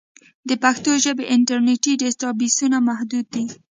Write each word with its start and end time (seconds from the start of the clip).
د 0.49 0.49
پښتو 0.63 0.91
ژبې 1.03 1.25
انټرنیټي 1.35 1.93
ډیټابېسونه 2.01 2.77
محدود 2.87 3.25
دي. 3.35 3.45